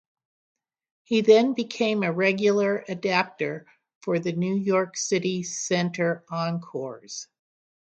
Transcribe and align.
He 1.03 1.21
then 1.21 1.53
became 1.53 2.01
a 2.01 2.11
regular 2.11 2.83
adapter 2.89 3.67
for 3.99 4.17
the 4.17 4.31
New 4.31 4.55
York 4.55 4.97
City 4.97 5.43
Center 5.43 6.25
Encores! 6.31 7.27